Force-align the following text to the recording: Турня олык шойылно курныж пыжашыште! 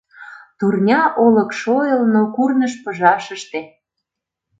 Турня 0.57 1.01
олык 1.25 1.49
шойылно 1.59 2.21
курныж 2.35 2.73
пыжашыште! 2.83 3.59